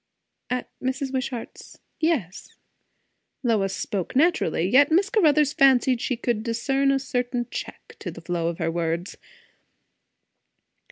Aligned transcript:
"At 0.49 0.67
Mrs. 0.81 1.13
Wishart's 1.13 1.77
yes." 1.99 2.55
Lois 3.43 3.75
spoke 3.75 4.15
naturally, 4.15 4.67
yet 4.67 4.91
Miss 4.91 5.11
Caruthers 5.11 5.53
fancied 5.53 6.01
she 6.01 6.17
could 6.17 6.41
discern 6.41 6.89
a 6.89 6.97
certain 6.97 7.45
check 7.51 7.97
to 7.99 8.09
the 8.09 8.21
flow 8.21 8.47
of 8.47 8.57
her 8.57 8.71
words. 8.71 9.15